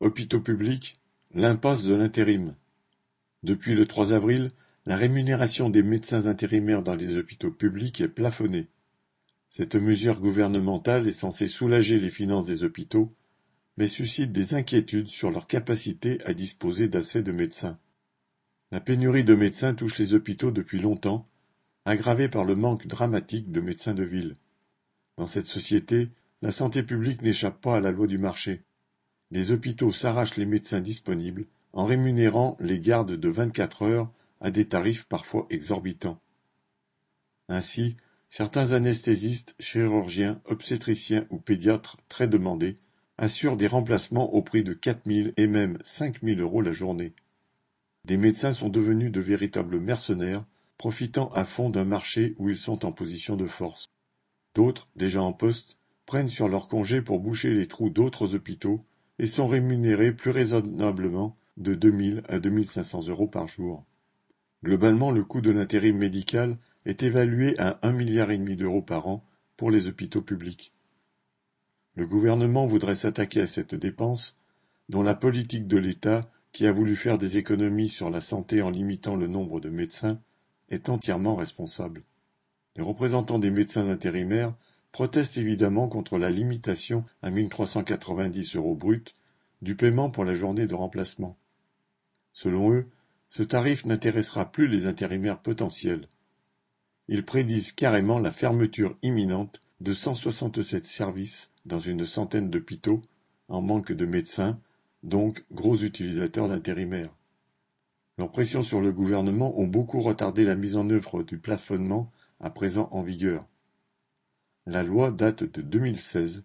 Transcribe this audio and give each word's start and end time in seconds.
Hôpitaux 0.00 0.40
publics, 0.40 1.00
l'impasse 1.34 1.84
de 1.84 1.94
l'intérim. 1.94 2.54
Depuis 3.42 3.74
le 3.74 3.86
3 3.86 4.12
avril, 4.12 4.50
la 4.84 4.94
rémunération 4.94 5.70
des 5.70 5.82
médecins 5.82 6.26
intérimaires 6.26 6.82
dans 6.82 6.94
les 6.94 7.16
hôpitaux 7.16 7.50
publics 7.50 8.02
est 8.02 8.08
plafonnée. 8.08 8.68
Cette 9.48 9.74
mesure 9.74 10.20
gouvernementale 10.20 11.08
est 11.08 11.12
censée 11.12 11.48
soulager 11.48 11.98
les 11.98 12.10
finances 12.10 12.44
des 12.44 12.62
hôpitaux, 12.62 13.10
mais 13.78 13.88
suscite 13.88 14.32
des 14.32 14.52
inquiétudes 14.52 15.08
sur 15.08 15.30
leur 15.30 15.46
capacité 15.46 16.22
à 16.26 16.34
disposer 16.34 16.88
d'assez 16.88 17.22
de 17.22 17.32
médecins. 17.32 17.78
La 18.72 18.80
pénurie 18.80 19.24
de 19.24 19.34
médecins 19.34 19.74
touche 19.74 19.96
les 19.96 20.12
hôpitaux 20.12 20.50
depuis 20.50 20.78
longtemps, 20.78 21.26
aggravée 21.86 22.28
par 22.28 22.44
le 22.44 22.54
manque 22.54 22.86
dramatique 22.86 23.50
de 23.50 23.62
médecins 23.62 23.94
de 23.94 24.04
ville. 24.04 24.34
Dans 25.16 25.26
cette 25.26 25.46
société, 25.46 26.10
la 26.42 26.52
santé 26.52 26.82
publique 26.82 27.22
n'échappe 27.22 27.62
pas 27.62 27.78
à 27.78 27.80
la 27.80 27.92
loi 27.92 28.06
du 28.06 28.18
marché. 28.18 28.62
Les 29.30 29.50
hôpitaux 29.50 29.92
s'arrachent 29.92 30.36
les 30.36 30.46
médecins 30.46 30.80
disponibles 30.80 31.46
en 31.72 31.84
rémunérant 31.84 32.56
les 32.60 32.80
gardes 32.80 33.12
de 33.12 33.28
vingt-quatre 33.28 33.82
heures 33.82 34.10
à 34.40 34.50
des 34.50 34.66
tarifs 34.66 35.04
parfois 35.04 35.46
exorbitants. 35.50 36.20
Ainsi, 37.48 37.96
certains 38.30 38.72
anesthésistes, 38.72 39.54
chirurgiens, 39.58 40.40
obstétriciens 40.44 41.26
ou 41.30 41.38
pédiatres 41.38 41.96
très 42.08 42.28
demandés 42.28 42.76
assurent 43.18 43.56
des 43.56 43.66
remplacements 43.66 44.32
au 44.32 44.42
prix 44.42 44.62
de 44.62 44.74
quatre 44.74 45.06
mille 45.06 45.32
et 45.36 45.46
même 45.46 45.78
cinq 45.84 46.22
mille 46.22 46.40
euros 46.40 46.60
la 46.60 46.72
journée. 46.72 47.14
Des 48.04 48.16
médecins 48.16 48.52
sont 48.52 48.68
devenus 48.68 49.10
de 49.10 49.20
véritables 49.20 49.80
mercenaires, 49.80 50.44
profitant 50.78 51.32
à 51.32 51.44
fond 51.44 51.70
d'un 51.70 51.84
marché 51.84 52.34
où 52.38 52.50
ils 52.50 52.58
sont 52.58 52.84
en 52.84 52.92
position 52.92 53.36
de 53.36 53.46
force. 53.46 53.86
D'autres, 54.54 54.84
déjà 54.94 55.22
en 55.22 55.32
poste, 55.32 55.78
prennent 56.04 56.28
sur 56.28 56.48
leur 56.48 56.68
congé 56.68 57.02
pour 57.02 57.18
boucher 57.18 57.52
les 57.52 57.66
trous 57.66 57.90
d'autres 57.90 58.34
hôpitaux 58.34 58.84
et 59.18 59.26
sont 59.26 59.48
rémunérés 59.48 60.12
plus 60.12 60.30
raisonnablement 60.30 61.36
de 61.56 61.74
2000 61.74 62.22
à 62.28 62.38
2500 62.38 63.08
euros 63.08 63.26
par 63.26 63.48
jour. 63.48 63.84
Globalement, 64.64 65.10
le 65.10 65.24
coût 65.24 65.40
de 65.40 65.50
l'intérim 65.50 65.96
médical 65.96 66.58
est 66.84 67.02
évalué 67.02 67.58
à 67.58 67.78
un 67.82 67.92
milliard 67.92 68.30
et 68.30 68.38
demi 68.38 68.56
d'euros 68.56 68.82
par 68.82 69.06
an 69.08 69.24
pour 69.56 69.70
les 69.70 69.88
hôpitaux 69.88 70.22
publics. 70.22 70.72
Le 71.94 72.06
gouvernement 72.06 72.66
voudrait 72.66 72.94
s'attaquer 72.94 73.40
à 73.40 73.46
cette 73.46 73.74
dépense, 73.74 74.36
dont 74.88 75.02
la 75.02 75.14
politique 75.14 75.66
de 75.66 75.78
l'État, 75.78 76.30
qui 76.52 76.66
a 76.66 76.72
voulu 76.72 76.94
faire 76.94 77.18
des 77.18 77.38
économies 77.38 77.88
sur 77.88 78.10
la 78.10 78.20
santé 78.20 78.62
en 78.62 78.70
limitant 78.70 79.16
le 79.16 79.26
nombre 79.26 79.60
de 79.60 79.70
médecins, 79.70 80.20
est 80.68 80.88
entièrement 80.88 81.36
responsable. 81.36 82.02
Les 82.76 82.82
représentants 82.82 83.38
des 83.38 83.50
médecins 83.50 83.88
intérimaires 83.88 84.54
protestent 84.96 85.36
évidemment 85.36 85.88
contre 85.88 86.16
la 86.16 86.30
limitation 86.30 87.04
à 87.20 87.30
1390 87.30 88.56
euros 88.56 88.74
brut 88.74 89.12
du 89.60 89.76
paiement 89.76 90.08
pour 90.08 90.24
la 90.24 90.34
journée 90.34 90.66
de 90.66 90.74
remplacement. 90.74 91.36
Selon 92.32 92.72
eux, 92.72 92.86
ce 93.28 93.42
tarif 93.42 93.84
n'intéressera 93.84 94.50
plus 94.50 94.68
les 94.68 94.86
intérimaires 94.86 95.42
potentiels. 95.42 96.08
Ils 97.08 97.26
prédisent 97.26 97.72
carrément 97.72 98.18
la 98.18 98.32
fermeture 98.32 98.96
imminente 99.02 99.60
de 99.82 99.92
167 99.92 100.86
services 100.86 101.50
dans 101.66 101.78
une 101.78 102.06
centaine 102.06 102.48
d'hôpitaux 102.48 103.02
en 103.48 103.60
manque 103.60 103.92
de 103.92 104.06
médecins, 104.06 104.58
donc 105.02 105.44
gros 105.52 105.76
utilisateurs 105.76 106.48
d'intérimaires. 106.48 107.14
Leurs 108.16 108.32
pressions 108.32 108.62
sur 108.62 108.80
le 108.80 108.92
gouvernement 108.92 109.60
ont 109.60 109.66
beaucoup 109.66 110.00
retardé 110.00 110.44
la 110.44 110.54
mise 110.54 110.78
en 110.78 110.88
œuvre 110.88 111.22
du 111.22 111.36
plafonnement 111.36 112.10
à 112.40 112.48
présent 112.48 112.88
en 112.92 113.02
vigueur. 113.02 113.46
La 114.68 114.82
loi 114.82 115.12
date 115.12 115.44
de 115.44 115.62
2016 115.62 116.42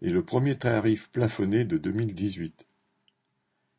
et 0.00 0.08
le 0.08 0.24
premier 0.24 0.56
tarif 0.56 1.10
plafonné 1.10 1.66
de 1.66 1.76
2018. 1.76 2.66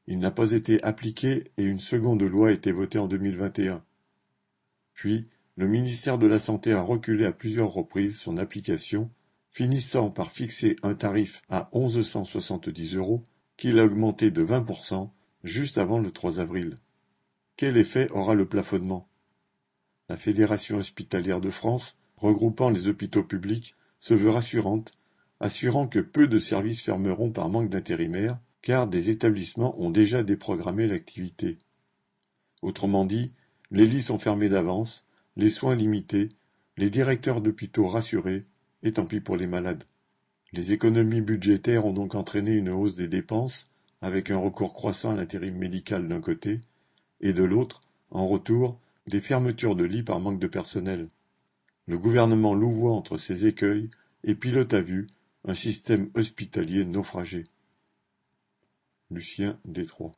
Il 0.05 0.19
n'a 0.19 0.29
pas 0.29 0.51
été 0.51 0.83
appliqué 0.83 1.51
et 1.57 1.63
une 1.63 1.79
seconde 1.79 2.21
loi 2.21 2.49
a 2.49 2.51
été 2.51 2.71
votée 2.71 2.99
en 2.99 3.07
2021. 3.07 3.83
Puis, 4.93 5.31
le 5.55 5.67
ministère 5.67 6.19
de 6.19 6.27
la 6.27 6.37
Santé 6.37 6.71
a 6.71 6.83
reculé 6.83 7.25
à 7.25 7.31
plusieurs 7.31 7.71
reprises 7.71 8.19
son 8.19 8.37
application, 8.37 9.09
finissant 9.49 10.11
par 10.11 10.33
fixer 10.33 10.75
un 10.83 10.93
tarif 10.93 11.41
à 11.49 11.71
1170 11.73 12.95
euros 12.95 13.23
qu'il 13.58 13.80
a 13.80 13.85
augmenté 13.85 14.30
de 14.30 14.45
20% 14.45 15.09
juste 15.43 15.80
avant 15.80 15.97
le 15.97 16.11
3 16.11 16.39
avril. 16.39 16.75
Quel 17.58 17.75
effet 17.75 18.08
aura 18.11 18.35
le 18.35 18.47
plafonnement? 18.47 19.09
La 20.09 20.17
Fédération 20.17 20.77
hospitalière 20.77 21.41
de 21.41 21.49
France, 21.49 21.97
regroupant 22.17 22.69
les 22.69 22.87
hôpitaux 22.87 23.23
publics, 23.23 23.75
se 23.99 24.14
veut 24.14 24.30
rassurante, 24.30 24.93
assurant 25.39 25.87
que 25.87 25.99
peu 25.99 26.27
de 26.27 26.39
services 26.39 26.82
fermeront 26.82 27.32
par 27.32 27.49
manque 27.49 27.70
d'intérimaires, 27.70 28.39
car 28.61 28.87
des 28.87 29.10
établissements 29.10 29.80
ont 29.82 29.89
déjà 29.89 30.23
déprogrammé 30.23 30.87
l'activité. 30.87 31.58
Autrement 32.61 33.05
dit, 33.05 33.33
les 33.71 33.86
lits 33.86 34.02
sont 34.02 34.20
fermés 34.20 34.49
d'avance, 34.49 35.05
les 35.38 35.49
soins 35.49 35.76
limités, 35.76 36.30
les 36.77 36.89
directeurs 36.89 37.42
d'hôpitaux 37.42 37.88
rassurés, 37.88 38.45
et 38.83 38.93
tant 38.93 39.05
pis 39.05 39.20
pour 39.20 39.38
les 39.38 39.48
malades. 39.48 39.83
Les 40.52 40.71
économies 40.71 41.21
budgétaires 41.21 41.86
ont 41.86 41.93
donc 41.93 42.15
entraîné 42.15 42.52
une 42.54 42.70
hausse 42.70 42.95
des 42.95 43.08
dépenses, 43.08 43.67
avec 44.02 44.32
un 44.32 44.38
recours 44.38 44.73
croissant 44.73 45.11
à 45.11 45.15
l'intérim 45.15 45.55
médical 45.55 46.08
d'un 46.08 46.21
côté, 46.21 46.61
et 47.21 47.33
de 47.33 47.43
l'autre, 47.43 47.82
en 48.11 48.27
retour, 48.27 48.80
des 49.08 49.21
fermetures 49.21 49.76
de 49.76 49.83
lits 49.83 50.04
par 50.04 50.20
manque 50.20 50.39
de 50.39 50.48
personnel. 50.48 51.08
Le 51.89 51.98
gouvernement 51.98 52.54
louvoie 52.54 52.92
entre 52.92 53.17
ces 53.17 53.48
écueils 53.48 53.89
et 54.23 54.36
pilote 54.36 54.76
à 54.76 54.82
vue 54.82 55.08
un 55.44 55.55
système 55.55 56.11
hospitalier 56.14 56.86
naufragé. 56.86 57.45
Lucien 59.10 59.60
Détroit 59.66 60.11